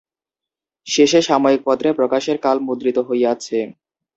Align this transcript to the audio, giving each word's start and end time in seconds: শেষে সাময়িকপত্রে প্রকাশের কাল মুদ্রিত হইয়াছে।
শেষে 0.87 1.19
সাময়িকপত্রে 1.27 1.89
প্রকাশের 1.99 2.37
কাল 2.45 2.57
মুদ্রিত 2.67 2.97
হইয়াছে। 3.07 3.57